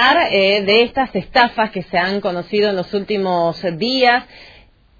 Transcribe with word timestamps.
Eh, 0.00 0.62
de 0.62 0.82
estas 0.82 1.12
estafas 1.16 1.72
que 1.72 1.82
se 1.82 1.98
han 1.98 2.20
conocido 2.20 2.70
en 2.70 2.76
los 2.76 2.94
últimos 2.94 3.60
días. 3.78 4.24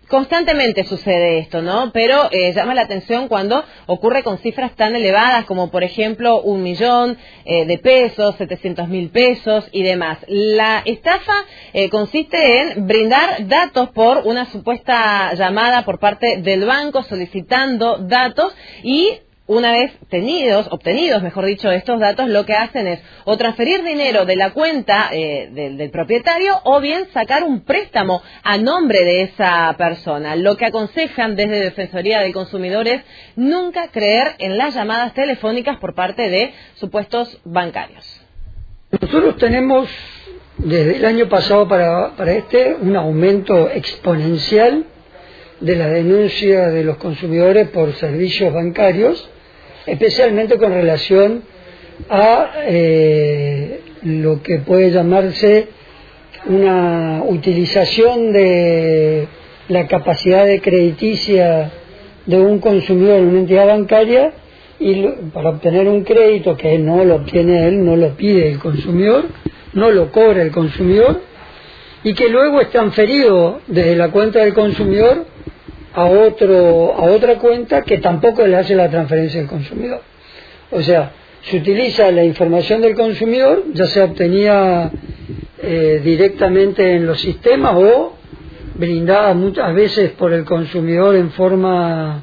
Constantemente 0.08 0.82
sucede 0.84 1.38
esto, 1.38 1.62
¿no? 1.62 1.92
Pero 1.92 2.28
eh, 2.32 2.52
llama 2.52 2.74
la 2.74 2.82
atención 2.82 3.28
cuando 3.28 3.64
ocurre 3.86 4.24
con 4.24 4.38
cifras 4.38 4.74
tan 4.74 4.96
elevadas 4.96 5.44
como, 5.44 5.70
por 5.70 5.84
ejemplo, 5.84 6.40
un 6.40 6.64
millón 6.64 7.16
eh, 7.44 7.64
de 7.64 7.78
pesos, 7.78 8.34
700 8.38 8.88
mil 8.88 9.10
pesos 9.10 9.68
y 9.70 9.84
demás. 9.84 10.18
La 10.26 10.82
estafa 10.84 11.44
consiste 11.92 12.62
en 12.62 12.88
brindar 12.88 13.46
datos 13.46 13.90
por 13.90 14.22
una 14.24 14.46
supuesta 14.46 15.32
llamada 15.34 15.84
por 15.84 16.00
parte 16.00 16.38
del 16.38 16.64
banco 16.64 17.04
solicitando 17.04 17.98
datos 17.98 18.52
y 18.82 19.20
una 19.48 19.72
vez 19.72 19.92
tenidos, 20.10 20.68
obtenidos, 20.70 21.22
mejor 21.22 21.46
dicho, 21.46 21.70
estos 21.70 21.98
datos, 21.98 22.28
lo 22.28 22.44
que 22.44 22.52
hacen 22.52 22.86
es 22.86 23.00
o 23.24 23.38
transferir 23.38 23.82
dinero 23.82 24.26
de 24.26 24.36
la 24.36 24.50
cuenta 24.50 25.08
eh, 25.10 25.48
del, 25.50 25.90
propietario 25.90 26.60
o 26.64 26.80
bien 26.80 27.08
sacar 27.14 27.42
un 27.42 27.62
préstamo 27.62 28.22
a 28.42 28.58
nombre 28.58 29.04
de 29.04 29.22
esa 29.22 29.74
persona. 29.78 30.36
Lo 30.36 30.58
que 30.58 30.66
aconsejan 30.66 31.34
desde 31.34 31.60
Defensoría 31.60 32.20
del 32.20 32.34
Consumidor 32.34 32.86
es 32.88 33.00
nunca 33.36 33.88
creer 33.88 34.34
en 34.38 34.58
las 34.58 34.74
llamadas 34.74 35.14
telefónicas 35.14 35.78
por 35.78 35.94
parte 35.94 36.28
de 36.28 36.52
supuestos 36.74 37.40
bancarios. 37.44 38.04
Nosotros 39.00 39.38
tenemos 39.38 39.88
desde 40.58 40.96
el 40.96 41.06
año 41.06 41.26
pasado 41.30 41.66
para, 41.66 42.14
para 42.16 42.32
este 42.32 42.74
un 42.74 42.94
aumento 42.96 43.70
exponencial 43.70 44.84
de 45.60 45.74
la 45.74 45.88
denuncia 45.88 46.68
de 46.68 46.84
los 46.84 46.98
consumidores 46.98 47.68
por 47.68 47.94
servicios 47.94 48.52
bancarios 48.52 49.30
especialmente 49.86 50.58
con 50.58 50.72
relación 50.72 51.42
a 52.08 52.50
eh, 52.66 53.80
lo 54.02 54.42
que 54.42 54.58
puede 54.58 54.90
llamarse 54.90 55.68
una 56.46 57.22
utilización 57.26 58.32
de 58.32 59.26
la 59.68 59.86
capacidad 59.86 60.46
de 60.46 60.60
crediticia 60.60 61.70
de 62.26 62.40
un 62.40 62.58
consumidor 62.58 63.18
en 63.18 63.28
una 63.28 63.40
entidad 63.40 63.66
bancaria 63.66 64.32
y 64.78 65.02
para 65.32 65.50
obtener 65.50 65.88
un 65.88 66.04
crédito 66.04 66.56
que 66.56 66.78
no 66.78 67.04
lo 67.04 67.16
obtiene 67.16 67.66
él, 67.66 67.84
no 67.84 67.96
lo 67.96 68.10
pide 68.10 68.48
el 68.50 68.58
consumidor, 68.58 69.24
no 69.72 69.90
lo 69.90 70.12
cobra 70.12 70.42
el 70.42 70.52
consumidor 70.52 71.20
y 72.04 72.14
que 72.14 72.28
luego 72.28 72.60
es 72.60 72.70
transferido 72.70 73.60
desde 73.66 73.96
la 73.96 74.10
cuenta 74.10 74.40
del 74.40 74.54
consumidor 74.54 75.26
a, 75.98 76.06
otro, 76.06 76.94
a 76.96 77.04
otra 77.04 77.38
cuenta 77.38 77.82
que 77.82 77.98
tampoco 77.98 78.46
le 78.46 78.56
hace 78.56 78.74
la 78.74 78.88
transferencia 78.88 79.40
al 79.40 79.48
consumidor. 79.48 80.02
O 80.70 80.80
sea, 80.80 81.12
se 81.42 81.56
utiliza 81.56 82.10
la 82.12 82.24
información 82.24 82.80
del 82.80 82.94
consumidor, 82.94 83.64
ya 83.72 83.86
sea 83.86 84.04
obtenida 84.04 84.90
eh, 85.62 86.00
directamente 86.04 86.94
en 86.94 87.06
los 87.06 87.20
sistemas 87.20 87.74
o 87.76 88.14
brindada 88.74 89.34
muchas 89.34 89.74
veces 89.74 90.10
por 90.10 90.32
el 90.32 90.44
consumidor 90.44 91.16
en 91.16 91.30
forma 91.32 92.22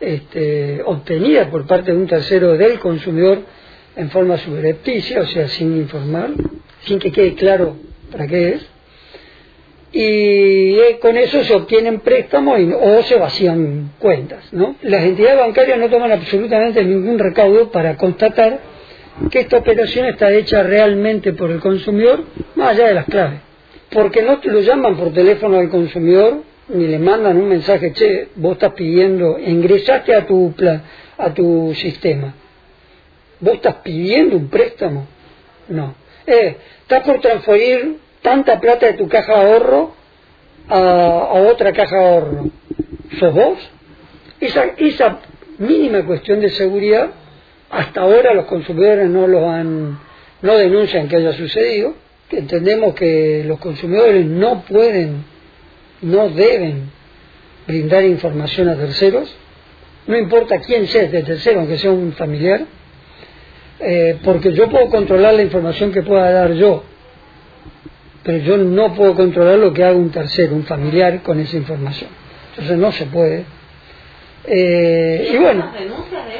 este, 0.00 0.82
obtenida 0.84 1.48
por 1.50 1.66
parte 1.66 1.92
de 1.92 1.96
un 1.96 2.06
tercero 2.06 2.58
del 2.58 2.78
consumidor 2.78 3.38
en 3.96 4.10
forma 4.10 4.36
subrepticia, 4.36 5.22
o 5.22 5.26
sea, 5.26 5.48
sin 5.48 5.76
informar, 5.76 6.30
sin 6.82 6.98
que 6.98 7.10
quede 7.10 7.34
claro 7.34 7.76
para 8.10 8.26
qué 8.26 8.48
es 8.50 8.73
y 9.96 10.74
eh, 10.76 10.98
con 11.00 11.16
eso 11.16 11.44
se 11.44 11.54
obtienen 11.54 12.00
préstamos 12.00 12.58
o 12.80 13.02
se 13.04 13.16
vacían 13.16 13.92
cuentas. 14.00 14.52
¿no? 14.52 14.74
Las 14.82 15.04
entidades 15.04 15.38
bancarias 15.38 15.78
no 15.78 15.88
toman 15.88 16.10
absolutamente 16.10 16.84
ningún 16.84 17.16
recaudo 17.16 17.70
para 17.70 17.96
constatar 17.96 18.58
que 19.30 19.40
esta 19.40 19.58
operación 19.58 20.06
está 20.06 20.32
hecha 20.32 20.64
realmente 20.64 21.32
por 21.32 21.52
el 21.52 21.60
consumidor, 21.60 22.24
más 22.56 22.70
allá 22.70 22.88
de 22.88 22.94
las 22.94 23.04
claves. 23.04 23.38
Porque 23.90 24.22
no 24.22 24.40
te 24.40 24.50
lo 24.50 24.60
llaman 24.60 24.96
por 24.96 25.12
teléfono 25.12 25.58
al 25.58 25.70
consumidor 25.70 26.42
ni 26.70 26.88
le 26.88 26.98
mandan 26.98 27.36
un 27.36 27.48
mensaje, 27.48 27.92
che, 27.92 28.30
vos 28.34 28.54
estás 28.54 28.72
pidiendo, 28.72 29.38
ingresaste 29.38 30.12
a 30.12 30.26
tu, 30.26 30.52
a 31.18 31.32
tu 31.32 31.72
sistema. 31.74 32.34
¿Vos 33.38 33.54
estás 33.54 33.76
pidiendo 33.76 34.36
un 34.36 34.48
préstamo? 34.48 35.06
No. 35.68 35.94
Eh, 36.26 36.56
estás 36.82 37.04
por 37.04 37.20
transferir 37.20 37.98
tanta 38.24 38.58
plata 38.58 38.86
de 38.86 38.94
tu 38.94 39.06
caja 39.06 39.38
de 39.38 39.52
ahorro 39.52 39.94
a, 40.70 41.42
otra 41.46 41.74
caja 41.74 41.94
de 41.94 42.04
ahorro. 42.06 42.50
¿Sos 43.20 43.34
vos? 43.34 43.58
Esa, 44.40 44.64
esa 44.78 45.18
mínima 45.58 46.04
cuestión 46.06 46.40
de 46.40 46.48
seguridad, 46.48 47.10
hasta 47.70 48.00
ahora 48.00 48.32
los 48.32 48.46
consumidores 48.46 49.10
no 49.10 49.26
lo 49.26 49.50
han, 49.50 49.98
no 50.40 50.56
denuncian 50.56 51.06
que 51.06 51.16
haya 51.16 51.34
sucedido, 51.34 51.94
que 52.30 52.38
entendemos 52.38 52.94
que 52.94 53.44
los 53.46 53.58
consumidores 53.58 54.24
no 54.24 54.62
pueden, 54.62 55.24
no 56.00 56.30
deben 56.30 56.90
brindar 57.66 58.04
información 58.04 58.70
a 58.70 58.76
terceros, 58.76 59.36
no 60.06 60.16
importa 60.16 60.60
quién 60.60 60.86
sea 60.86 61.02
este 61.02 61.22
tercero, 61.24 61.60
aunque 61.60 61.76
sea 61.76 61.90
un 61.90 62.14
familiar, 62.14 62.62
eh, 63.80 64.18
porque 64.24 64.54
yo 64.54 64.70
puedo 64.70 64.88
controlar 64.88 65.34
la 65.34 65.42
información 65.42 65.92
que 65.92 66.02
pueda 66.02 66.30
dar 66.32 66.54
yo, 66.54 66.84
pero 68.24 68.38
yo 68.38 68.56
no 68.56 68.94
puedo 68.94 69.14
controlar 69.14 69.58
lo 69.58 69.72
que 69.72 69.84
haga 69.84 69.96
un 69.96 70.10
tercero, 70.10 70.54
un 70.54 70.64
familiar 70.64 71.22
con 71.22 71.38
esa 71.38 71.56
información. 71.56 72.10
Entonces 72.50 72.78
no 72.78 72.90
se 72.90 73.06
puede. 73.06 73.44
Eh, 74.46 75.30
y 75.34 75.36
bueno, 75.36 75.70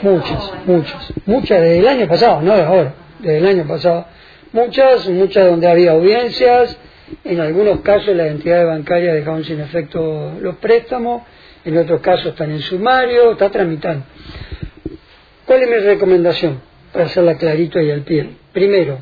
muchas, 0.02 0.52
muchas, 0.66 1.12
muchas 1.26 1.60
desde 1.60 1.78
el 1.80 1.88
año 1.88 2.08
pasado, 2.08 2.40
no 2.40 2.56
de 2.56 2.62
ahora, 2.62 2.94
desde 3.18 3.38
el 3.38 3.46
año 3.46 3.68
pasado. 3.68 4.06
Muchas, 4.52 5.08
muchas 5.08 5.46
donde 5.46 5.68
había 5.68 5.92
audiencias, 5.92 6.76
en 7.22 7.40
algunos 7.40 7.80
casos 7.80 8.16
las 8.16 8.28
entidades 8.28 8.66
bancarias 8.66 9.14
dejaron 9.14 9.44
sin 9.44 9.60
efecto 9.60 10.32
los 10.40 10.56
préstamos, 10.56 11.22
en 11.64 11.76
otros 11.76 12.00
casos 12.00 12.26
están 12.26 12.50
en 12.50 12.60
sumario, 12.60 13.32
está 13.32 13.50
tramitando. 13.50 14.04
¿Cuál 15.44 15.62
es 15.62 15.68
mi 15.68 15.76
recomendación? 15.76 16.60
Para 16.92 17.06
hacerla 17.06 17.36
clarito 17.36 17.80
y 17.80 17.90
al 17.90 18.02
pie. 18.02 18.30
Primero, 18.52 18.98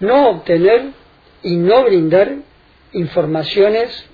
no 0.00 0.30
obtener 0.30 0.90
y 1.46 1.54
no 1.54 1.84
brindar 1.84 2.38
informaciones 2.92 4.04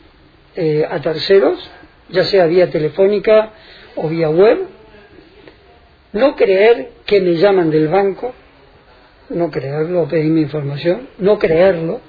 eh, 0.54 0.86
a 0.88 1.00
terceros, 1.00 1.58
ya 2.10 2.24
sea 2.24 2.44
vía 2.44 2.70
telefónica 2.70 3.52
o 3.96 4.06
vía 4.06 4.28
web, 4.28 4.58
no 6.12 6.36
creer 6.36 6.90
que 7.06 7.22
me 7.22 7.36
llaman 7.36 7.70
del 7.70 7.88
banco, 7.88 8.34
no 9.30 9.50
creerlo, 9.50 10.06
pedirme 10.08 10.42
información, 10.42 11.08
no 11.16 11.38
creerlo, 11.38 12.02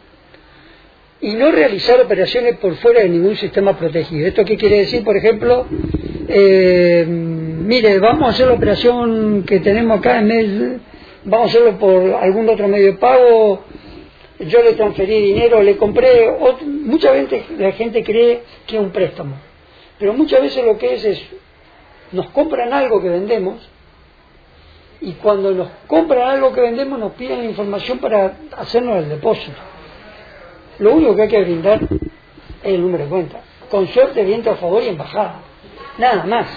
y 1.21 1.35
no 1.35 1.53
realizar 1.53 2.01
operaciones 2.01 2.57
por 2.57 2.75
fuera 2.75 2.99
de 2.99 3.07
ningún 3.07 3.37
sistema 3.37 3.79
protegido. 3.79 4.27
¿Esto 4.27 4.43
qué 4.43 4.57
quiere 4.57 4.79
decir? 4.79 5.05
Por 5.05 5.15
ejemplo, 5.15 5.65
eh, 6.27 7.05
mire, 7.07 7.97
vamos 7.99 8.27
a 8.27 8.31
hacer 8.31 8.47
la 8.47 8.55
operación 8.55 9.43
que 9.43 9.61
tenemos 9.61 9.99
acá 9.99 10.19
en 10.19 10.27
mes, 10.27 10.81
vamos 11.23 11.47
a 11.47 11.49
hacerlo 11.49 11.79
por 11.79 12.13
algún 12.15 12.49
otro 12.49 12.67
medio 12.67 12.87
de 12.87 12.97
pago 12.97 13.63
yo 14.47 14.61
le 14.61 14.73
transferí 14.73 15.19
dinero, 15.19 15.61
le 15.61 15.77
compré, 15.77 16.35
mucha 16.65 17.13
gente, 17.13 17.45
la 17.57 17.71
gente 17.71 18.03
cree 18.03 18.43
que 18.65 18.77
es 18.77 18.81
un 18.81 18.91
préstamo, 18.91 19.35
pero 19.99 20.13
muchas 20.13 20.41
veces 20.41 20.65
lo 20.65 20.77
que 20.77 20.95
es 20.95 21.05
es, 21.05 21.23
nos 22.11 22.29
compran 22.29 22.73
algo 22.73 23.01
que 23.01 23.09
vendemos 23.09 23.69
y 25.01 25.13
cuando 25.13 25.51
nos 25.51 25.69
compran 25.87 26.29
algo 26.29 26.53
que 26.53 26.61
vendemos 26.61 26.97
nos 26.97 27.13
piden 27.13 27.43
información 27.43 27.99
para 27.99 28.37
hacernos 28.57 29.03
el 29.03 29.09
depósito. 29.09 29.57
Lo 30.79 30.93
único 30.93 31.15
que 31.15 31.23
hay 31.23 31.27
que 31.27 31.41
brindar 31.41 31.79
es 31.83 32.73
el 32.73 32.81
número 32.81 33.03
de 33.03 33.09
cuenta. 33.09 33.41
Con 33.69 33.87
suerte, 33.87 34.23
viento 34.23 34.51
a 34.51 34.55
favor 34.55 34.81
y 34.81 34.87
embajada. 34.87 35.41
Nada 35.97 36.23
más. 36.25 36.47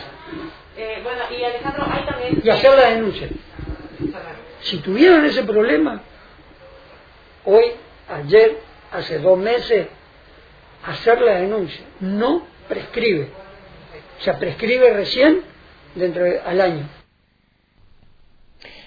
Eh, 0.76 1.00
bueno, 1.02 1.22
y 1.30 1.42
Alejandro, 1.42 1.84
hay 1.90 2.04
también... 2.06 2.42
Y 2.42 2.48
hacer 2.48 2.70
la 2.76 2.90
denuncia. 2.90 3.28
Si 4.60 4.78
tuvieron 4.78 5.24
ese 5.24 5.42
problema, 5.42 6.02
hoy, 7.46 7.72
ayer, 8.08 8.58
hace 8.92 9.18
dos 9.18 9.38
meses, 9.38 9.86
hacer 10.84 11.20
la 11.22 11.36
denuncia. 11.36 11.84
No 12.00 12.46
prescribe. 12.68 13.30
O 14.18 14.22
sea, 14.22 14.38
prescribe 14.38 14.92
recién 14.92 15.42
dentro 15.94 16.24
del 16.24 16.40
al 16.44 16.60
año. 16.60 16.88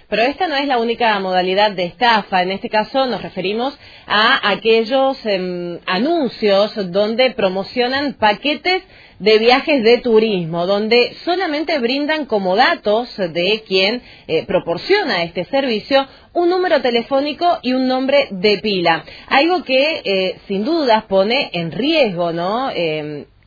Pero 0.09 0.23
esta 0.23 0.47
no 0.47 0.55
es 0.55 0.67
la 0.67 0.79
única 0.79 1.17
modalidad 1.19 1.71
de 1.71 1.85
estafa. 1.85 2.41
En 2.41 2.51
este 2.51 2.67
caso 2.67 3.05
nos 3.05 3.21
referimos 3.21 3.77
a 4.07 4.49
aquellos 4.49 5.23
em, 5.25 5.79
anuncios 5.85 6.91
donde 6.91 7.31
promocionan 7.31 8.13
paquetes 8.13 8.81
de 9.19 9.37
viajes 9.37 9.83
de 9.83 9.99
turismo, 9.99 10.65
donde 10.65 11.13
solamente 11.25 11.77
brindan 11.77 12.25
como 12.25 12.55
datos 12.55 13.15
de 13.17 13.63
quien 13.67 14.01
eh, 14.27 14.45
proporciona 14.45 15.23
este 15.23 15.45
servicio 15.45 16.07
un 16.33 16.49
número 16.49 16.81
telefónico 16.81 17.59
y 17.61 17.73
un 17.73 17.87
nombre 17.87 18.29
de 18.31 18.57
pila. 18.59 19.03
Algo 19.27 19.63
que 19.63 20.01
eh, 20.03 20.39
sin 20.47 20.63
dudas 20.65 21.03
pone 21.03 21.49
en 21.53 21.71
riesgo, 21.71 22.31
¿no? 22.31 22.71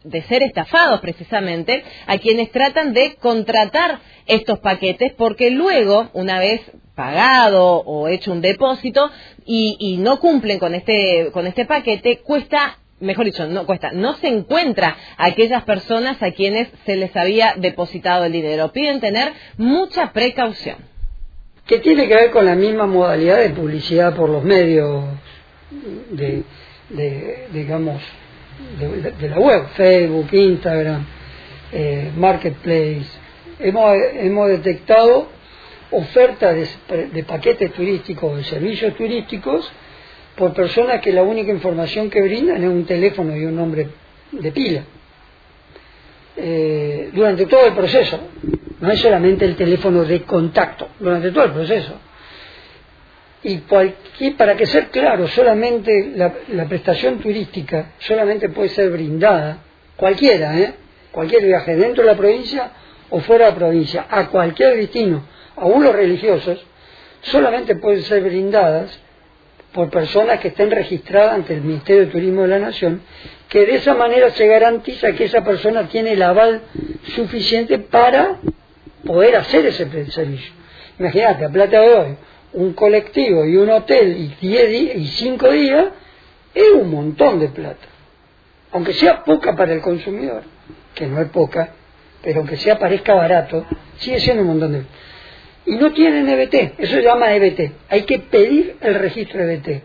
De 0.04 0.22
ser 0.22 0.43
estafados 0.43 1.00
precisamente 1.00 1.84
a 2.06 2.19
quienes 2.19 2.50
tratan 2.50 2.93
de 2.93 3.14
contratar 3.16 4.00
estos 4.26 4.58
paquetes 4.58 5.12
porque 5.12 5.50
luego, 5.50 6.10
una 6.12 6.38
vez 6.38 6.60
pagado 6.94 7.82
o 7.84 8.08
hecho 8.08 8.32
un 8.32 8.40
depósito 8.40 9.10
y, 9.46 9.76
y 9.78 9.96
no 9.99 10.19
cumplen 10.20 10.58
con 10.58 10.75
este, 10.75 11.31
con 11.32 11.46
este 11.46 11.64
paquete, 11.64 12.19
cuesta 12.19 12.78
mejor 13.02 13.25
dicho, 13.26 13.46
no 13.46 13.66
cuesta, 13.66 13.90
no 13.93 14.14
se 14.14 14.28
encuentra 14.28 14.96
a 15.16 15.26
aquellas 15.26 15.64
personas 15.64 16.22
a 16.22 16.31
quienes 16.31 16.69
se 16.87 16.96
les 16.96 17.14
había 17.16 17.55
depositado 17.56 18.25
el 18.25 18.32
dinero. 18.32 18.72
Piden 18.72 19.00
tener 19.00 19.32
mucha 19.58 20.12
precaución. 20.12 20.76
Que 21.66 21.78
tiene 21.78 22.08
que 22.08 22.14
ver 22.14 22.31
con 22.31 22.46
la 22.46 22.55
misma 22.55 22.87
modalidad 22.87 23.38
de 23.38 23.50
publicidad 23.50 24.14
por 24.16 24.28
los 24.28 24.43
medios 24.43 25.05
de, 26.10 26.44
digamos, 27.52 28.02
de, 28.78 29.28
la 29.28 29.38
web, 29.38 29.66
Facebook, 29.74 30.28
Instagram, 30.32 31.04
eh, 31.72 32.10
Marketplace. 32.16 33.06
Hemos, 33.58 33.96
hemos 34.14 34.48
detectado 34.48 35.28
ofertas 35.90 36.56
de, 37.12 37.22
paquetes 37.24 37.72
turísticos, 37.72 38.36
de 38.36 38.44
servicios 38.44 38.94
turísticos, 38.94 39.70
por 40.36 40.54
personas 40.54 41.00
que 41.00 41.12
la 41.12 41.22
única 41.22 41.52
información 41.52 42.08
que 42.08 42.22
brindan 42.22 42.62
es 42.62 42.68
un 42.68 42.84
teléfono 42.84 43.36
y 43.36 43.44
un 43.44 43.56
nombre 43.56 43.88
de 44.32 44.52
pila. 44.52 44.82
Eh, 46.36 47.10
durante 47.12 47.46
todo 47.46 47.66
el 47.66 47.74
proceso, 47.74 48.18
no 48.80 48.90
es 48.90 49.00
solamente 49.00 49.44
el 49.44 49.54
teléfono 49.54 50.04
de 50.04 50.22
contacto, 50.22 50.88
durante 50.98 51.30
todo 51.30 51.44
el 51.44 51.52
proceso. 51.52 51.94
Y 53.44 54.30
para 54.30 54.56
que 54.56 54.66
ser 54.66 54.88
claro, 54.88 55.26
solamente 55.28 56.12
la, 56.14 56.66
prestación 56.66 57.18
turística 57.18 57.92
solamente 57.98 58.48
puede 58.48 58.68
ser 58.68 58.90
brindada, 58.90 59.58
cualquiera, 59.96 60.56
¿eh? 60.58 60.74
cualquier 61.10 61.44
viaje 61.44 61.74
dentro 61.74 62.04
de 62.04 62.10
la 62.10 62.16
provincia 62.16 62.70
o 63.10 63.20
fuera 63.20 63.46
de 63.46 63.50
la 63.52 63.56
provincia, 63.56 64.06
a 64.08 64.28
cualquier 64.28 64.76
destino, 64.76 65.24
aún 65.56 65.82
los 65.82 65.94
religiosos, 65.94 66.64
solamente 67.22 67.76
pueden 67.76 68.02
ser 68.02 68.22
brindadas 68.22 68.98
por 69.72 69.90
personas 69.90 70.38
que 70.38 70.48
estén 70.48 70.70
registradas 70.70 71.34
ante 71.34 71.54
el 71.54 71.62
Ministerio 71.62 72.06
de 72.06 72.12
Turismo 72.12 72.42
de 72.42 72.48
la 72.48 72.58
Nación, 72.58 73.02
que 73.48 73.66
de 73.66 73.76
esa 73.76 73.94
manera 73.94 74.30
se 74.30 74.46
garantiza 74.46 75.12
que 75.12 75.24
esa 75.24 75.42
persona 75.42 75.88
tiene 75.88 76.12
el 76.12 76.22
aval 76.22 76.62
suficiente 77.14 77.78
para 77.78 78.38
poder 79.04 79.36
hacer 79.36 79.66
ese 79.66 80.10
servicio. 80.10 80.52
Imagínate, 80.98 81.44
a 81.44 81.48
plata 81.48 81.80
de 81.80 81.94
hoy, 81.94 82.16
un 82.54 82.72
colectivo 82.75 83.44
y 83.44 83.56
un 83.56 83.70
hotel 83.70 84.16
y, 84.16 84.46
diez 84.46 84.96
y 84.96 85.06
cinco 85.08 85.50
días 85.50 85.87
es 86.54 86.70
un 86.75 86.90
montón 86.90 87.40
de 87.40 87.49
plata. 87.49 87.88
Aunque 88.72 88.93
sea 88.94 89.25
poca 89.25 89.54
para 89.54 89.72
el 89.72 89.81
consumidor, 89.81 90.43
que 90.94 91.06
no 91.06 91.20
es 91.20 91.28
poca, 91.31 91.70
pero 92.22 92.40
aunque 92.40 92.56
sea 92.56 92.78
parezca 92.78 93.14
barato, 93.14 93.64
sigue 93.99 94.20
siendo 94.20 94.43
un 94.43 94.49
montón 94.49 94.72
de 94.72 94.82
y 95.64 95.76
no 95.76 95.93
tienen 95.93 96.28
EBT, 96.28 96.75
eso 96.78 96.96
se 96.96 97.02
llama 97.02 97.32
EBT. 97.34 97.72
Hay 97.88 98.02
que 98.02 98.19
pedir 98.19 98.76
el 98.81 98.94
registro 98.96 99.43
EBT. 99.43 99.82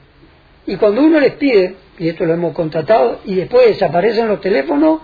Y 0.66 0.76
cuando 0.78 1.02
uno 1.02 1.20
les 1.20 1.34
pide, 1.34 1.76
y 2.00 2.10
esto 2.10 2.26
lo 2.26 2.34
hemos 2.34 2.54
contratado, 2.54 3.22
y 3.26 3.36
después 3.36 3.68
desaparecen 3.68 4.28
los 4.28 4.42
teléfonos, 4.42 5.02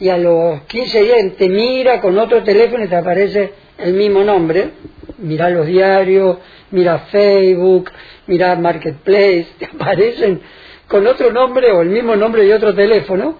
y 0.00 0.08
a 0.08 0.16
los 0.16 0.62
15 0.62 1.02
días 1.02 1.36
te 1.36 1.48
mira 1.48 2.00
con 2.00 2.18
otro 2.18 2.42
teléfono 2.42 2.84
y 2.84 2.88
te 2.88 2.96
aparece 2.96 3.52
el 3.78 3.94
mismo 3.94 4.24
nombre, 4.24 4.70
mira 5.18 5.50
los 5.50 5.66
diarios, 5.66 6.38
mira 6.70 6.98
Facebook, 7.10 7.90
mira 8.26 8.56
Marketplace, 8.56 9.48
te 9.58 9.66
aparecen 9.66 10.40
con 10.88 11.06
otro 11.06 11.32
nombre 11.32 11.70
o 11.72 11.82
el 11.82 11.88
mismo 11.88 12.14
nombre 12.16 12.44
de 12.44 12.54
otro 12.54 12.74
teléfono, 12.74 13.38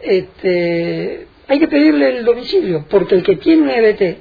este, 0.00 1.26
hay 1.48 1.58
que 1.58 1.68
pedirle 1.68 2.18
el 2.18 2.24
domicilio, 2.24 2.84
porque 2.88 3.14
el 3.14 3.22
que 3.22 3.36
tiene 3.36 3.62
un 3.62 3.70
EBT 3.70 4.18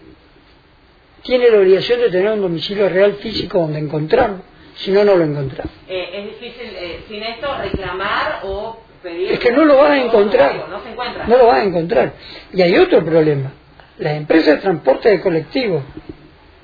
tiene 1.23 1.49
la 1.49 1.57
obligación 1.57 2.01
de 2.01 2.09
tener 2.09 2.31
un 2.31 2.41
domicilio 2.41 2.89
real 2.89 3.13
físico 3.15 3.59
donde 3.59 3.79
encontrarlo, 3.79 4.43
si 4.75 4.91
no, 4.91 5.03
no 5.03 5.15
lo 5.15 5.23
encontramos. 5.23 5.71
Eh, 5.87 6.09
es 6.13 6.25
difícil 6.25 6.69
eh, 6.75 6.99
sin 7.07 7.23
esto 7.23 7.47
reclamar 7.57 8.41
o 8.43 8.77
pedir... 9.01 9.31
Es 9.31 9.39
que 9.39 9.51
no 9.51 9.65
lo 9.65 9.77
vas 9.77 9.91
a 9.91 10.03
encontrar. 10.03 10.67
No, 10.69 10.81
se 10.83 10.89
encuentra. 10.89 11.27
no 11.27 11.37
lo 11.37 11.47
vas 11.47 11.59
a 11.59 11.63
encontrar. 11.63 12.13
Y 12.53 12.61
hay 12.61 12.77
otro 12.77 13.03
problema. 13.03 13.53
Las 13.97 14.17
empresas 14.17 14.55
de 14.55 14.61
transporte 14.61 15.09
de 15.09 15.21
colectivos 15.21 15.83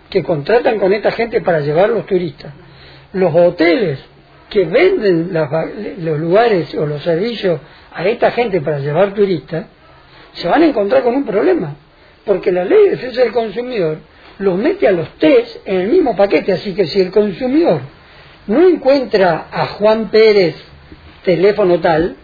que 0.10 0.24
contratan 0.24 0.80
con 0.80 0.92
esta 0.94 1.12
gente 1.12 1.42
para 1.42 1.60
llevar 1.60 1.90
los 1.90 2.06
turistas, 2.06 2.52
los 3.14 3.34
hoteles 3.34 4.00
que 4.50 4.66
venden 4.66 5.32
los 5.32 6.20
lugares 6.20 6.74
o 6.76 6.86
los 6.86 7.04
servicios 7.04 7.60
a 7.94 8.06
esta 8.06 8.32
gente 8.32 8.62
para 8.62 8.80
llevar 8.80 9.14
turistas, 9.14 9.66
se 10.34 10.48
van 10.48 10.64
a 10.64 10.66
encontrar 10.68 11.04
con 11.04 11.16
un 11.16 11.26
problema. 11.26 11.76
Porque 12.26 12.52
la 12.52 12.66
ley 12.66 12.86
de 12.86 12.90
defensa 12.92 13.22
del 13.22 13.32
consumidor 13.32 14.00
los 14.40 14.58
mete 14.58 14.88
a 14.88 14.92
los 14.92 15.08
tres 15.18 15.60
en 15.66 15.82
el 15.82 15.88
mismo 15.90 16.16
paquete, 16.16 16.54
así 16.54 16.74
que 16.74 16.88
si 16.88 17.00
el 17.00 17.12
consumidor 17.12 17.82
no 18.48 18.68
encuentra 18.68 19.48
a 19.52 19.66
Juan 19.68 20.10
Pérez 20.10 20.56
teléfono 21.24 21.80
tal, 21.80 22.16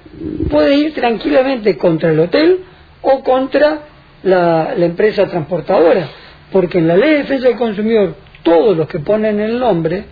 puede 0.50 0.76
ir 0.76 0.94
tranquilamente 0.94 1.78
contra 1.78 2.12
el 2.12 2.20
hotel 2.20 2.62
o 3.02 3.24
contra 3.24 3.80
la, 4.24 4.74
empresa 4.78 5.28
transportadora, 5.28 6.08
porque 6.52 6.78
en 6.78 6.88
la 6.88 6.98
ley 6.98 7.10
de 7.12 7.18
defensa 7.18 7.48
del 7.48 7.58
consumidor 7.58 8.16
todos 8.44 8.78
los 8.78 8.88
que 8.88 9.00
ponen 9.00 9.40
el 9.40 9.60
nombre 9.60 10.06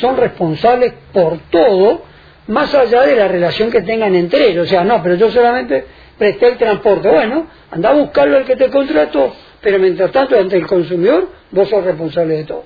son 0.00 0.16
responsables 0.16 0.94
por 1.12 1.38
todo, 1.50 2.02
más 2.48 2.74
allá 2.74 3.02
de 3.02 3.16
la 3.16 3.28
relación 3.28 3.70
que 3.70 3.82
tengan 3.82 4.14
entre 4.14 4.50
ellos. 4.50 4.66
O 4.66 4.68
sea, 4.68 4.82
no, 4.84 5.02
pero 5.02 5.14
yo 5.14 5.30
solamente 5.30 5.84
presté 6.18 6.48
el 6.48 6.58
transporte. 6.58 7.08
Bueno, 7.08 7.46
anda 7.70 7.90
a 7.90 7.94
buscarlo 7.94 8.38
el 8.38 8.44
que 8.44 8.56
te 8.56 8.68
contrató, 8.70 9.32
pero 9.60 9.78
mientras 9.78 10.10
tanto, 10.10 10.38
ante 10.38 10.56
el 10.56 10.66
consumidor, 10.66 11.28
vos 11.50 11.68
sos 11.68 11.84
responsable 11.84 12.38
de 12.38 12.44
todo. 12.44 12.64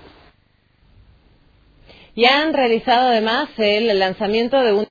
Y 2.14 2.24
han 2.24 2.52
realizado 2.52 3.08
además 3.08 3.48
el 3.56 3.98
lanzamiento 3.98 4.62
de 4.62 4.72
un 4.72 4.86